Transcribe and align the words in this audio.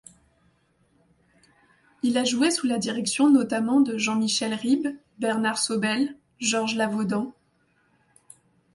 Il 2.01 2.17
a 2.17 2.23
joué 2.23 2.49
sous 2.49 2.65
la 2.65 2.79
direction 2.79 3.29
notamment 3.29 3.81
de 3.81 3.99
Jean-Michel 3.99 4.55
Ribes, 4.55 4.97
Bernard 5.19 5.59
Sobel, 5.59 6.17
Georges 6.39 6.73
Lavaudant. 6.75 7.35